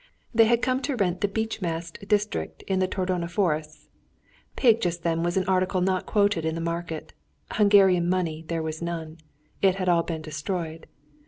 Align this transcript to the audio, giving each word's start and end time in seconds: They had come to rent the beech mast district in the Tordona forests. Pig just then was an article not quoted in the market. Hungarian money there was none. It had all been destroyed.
They 0.33 0.45
had 0.45 0.63
come 0.63 0.81
to 0.81 0.95
rent 0.95 1.21
the 1.21 1.27
beech 1.27 1.61
mast 1.61 1.99
district 2.07 2.63
in 2.63 2.79
the 2.79 2.87
Tordona 2.87 3.29
forests. 3.29 3.87
Pig 4.55 4.81
just 4.81 5.03
then 5.03 5.21
was 5.21 5.37
an 5.37 5.45
article 5.47 5.79
not 5.79 6.07
quoted 6.07 6.43
in 6.43 6.55
the 6.55 6.59
market. 6.59 7.13
Hungarian 7.51 8.09
money 8.09 8.43
there 8.47 8.63
was 8.63 8.81
none. 8.81 9.19
It 9.61 9.75
had 9.75 9.89
all 9.89 10.01
been 10.01 10.23
destroyed. 10.23 10.87